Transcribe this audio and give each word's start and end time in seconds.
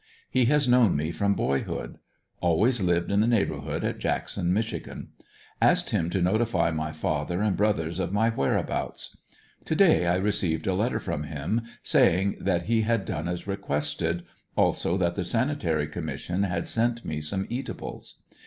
He 0.31 0.45
has 0.45 0.67
know^n 0.67 0.95
me 0.95 1.11
from 1.11 1.35
boyhood. 1.35 1.99
Always 2.39 2.81
lived 2.81 3.11
in 3.11 3.21
the 3.21 3.27
neighborhood 3.27 3.83
at 3.83 3.99
Jackson, 3.99 4.51
Mich. 4.51 4.73
Asked 5.61 5.89
him 5.91 6.09
to 6.09 6.23
notify 6.23 6.71
my 6.71 6.91
father 6.91 7.41
and 7.43 7.55
brothers 7.55 7.99
of 7.99 8.11
my 8.11 8.31
whereabouts. 8.31 9.15
To 9.65 9.75
day 9.75 10.07
I 10.07 10.15
received 10.15 10.65
a 10.65 10.73
letter 10.73 10.99
from 10.99 11.25
him 11.25 11.61
saying 11.83 12.37
that 12.41 12.63
he 12.63 12.81
had 12.81 13.05
done 13.05 13.27
as 13.27 13.45
requested, 13.45 14.23
also 14.55 14.97
that 14.97 15.13
the 15.13 15.23
Sanitary 15.23 15.85
Commission 15.85 16.41
had 16.45 16.67
sent 16.67 17.05
me 17.05 17.21
some 17.21 17.45
eatables. 17.51 18.23